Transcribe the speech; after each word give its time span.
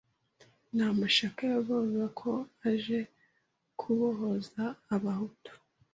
n’amashyaka 0.75 1.41
yavugaga 1.53 2.05
ko 2.19 2.31
aje 2.69 2.99
kubohoza 3.79 4.63
Abahutu 4.95 5.51